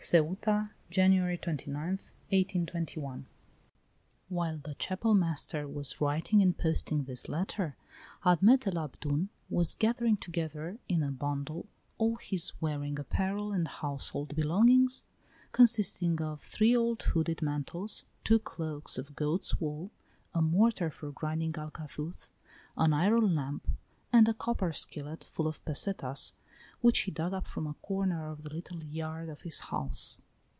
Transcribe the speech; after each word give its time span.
"CEUTA, 0.03 0.71
January 0.89 1.37
29, 1.37 1.75
1821." 1.77 3.19
VII. 3.19 3.25
While 4.29 4.57
the 4.57 4.73
Chapel 4.73 5.13
master 5.13 5.67
was 5.67 6.01
writing 6.01 6.41
and 6.41 6.57
posting 6.57 7.03
this 7.03 7.29
letter, 7.29 7.75
Admet 8.25 8.65
el 8.65 8.79
Abdoun 8.79 9.29
was 9.47 9.75
gathering 9.75 10.17
together 10.17 10.79
in 10.89 11.03
a 11.03 11.11
bundle 11.11 11.67
all 11.99 12.15
his 12.15 12.51
wearing 12.59 12.97
apparel 12.97 13.51
and 13.51 13.67
household 13.67 14.35
belongings, 14.35 15.03
consisting 15.51 16.19
of 16.19 16.41
three 16.41 16.75
old 16.75 17.03
hooded 17.03 17.43
mantles, 17.43 18.05
two 18.23 18.39
cloaks 18.39 18.97
of 18.97 19.15
goat's 19.15 19.61
wool, 19.61 19.91
a 20.33 20.41
mortar 20.41 20.89
for 20.89 21.11
grinding 21.11 21.53
alcazuz, 21.55 22.31
an 22.75 22.91
iron 22.91 23.35
lamp, 23.35 23.67
and 24.11 24.27
a 24.27 24.33
copper 24.33 24.73
skillet 24.73 25.25
full 25.25 25.45
of 25.47 25.63
pesetas, 25.63 26.33
which 26.81 27.01
he 27.01 27.11
dug 27.11 27.31
up 27.31 27.45
from 27.45 27.67
a 27.67 27.73
corner 27.75 28.27
of 28.27 28.41
the 28.41 28.51
little 28.51 28.83
yard 28.83 29.29
of 29.29 29.43
his 29.43 29.59
house. 29.71 30.19